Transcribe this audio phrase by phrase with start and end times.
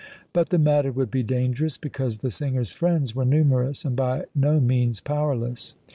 [0.33, 4.59] But the matter would be dangerous, because the singer's friends were numerous and by no
[4.59, 5.75] means powerless.